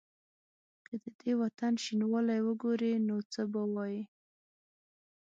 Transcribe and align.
که 0.85 0.93
د 1.03 1.05
دې 1.19 1.31
وطن 1.41 1.73
شینوالی 1.83 2.39
وګوري 2.47 2.93
نو 3.07 3.15
څه 3.31 3.41
به 3.51 3.61
وايي؟ 3.73 4.01